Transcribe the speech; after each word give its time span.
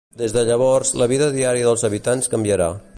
Des 0.19 0.31
de 0.37 0.43
llavors, 0.47 0.93
la 1.03 1.09
vida 1.13 1.29
diària 1.37 1.69
dels 1.69 1.87
habitants 1.91 2.33
canviarà. 2.35 2.77